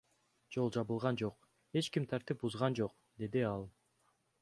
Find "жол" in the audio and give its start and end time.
0.55-0.71